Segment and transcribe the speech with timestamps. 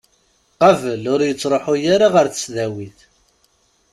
[0.59, 2.99] Qabel, ur ittruḥu ara ɣer tesdawit